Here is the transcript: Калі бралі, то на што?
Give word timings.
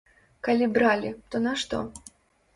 Калі 0.47 0.69
бралі, 0.77 1.11
то 1.29 1.43
на 1.45 1.53
што? 1.67 1.85